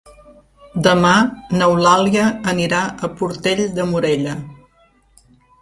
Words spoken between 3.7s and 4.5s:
de Morella.